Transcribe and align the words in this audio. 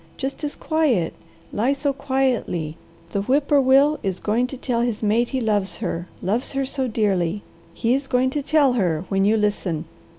Just 0.17 0.43
as 0.43 0.55
quiet! 0.55 1.13
Lie 1.53 1.73
so 1.73 1.93
quietly. 1.93 2.75
The 3.11 3.21
whip 3.21 3.49
poor 3.49 3.61
will 3.61 3.99
is 4.01 4.19
going 4.19 4.47
to 4.47 4.57
tell 4.57 4.81
his 4.81 5.03
mate 5.03 5.29
he 5.29 5.39
loves 5.39 5.77
her, 5.77 6.07
loves 6.23 6.53
her 6.53 6.65
so 6.65 6.87
dearly. 6.87 7.43
He 7.75 7.93
is 7.93 8.07
going 8.07 8.31
to 8.31 8.41
tell 8.41 8.73
her, 8.73 9.05
when 9.09 9.25
you 9.25 9.37
listen. 9.37 9.85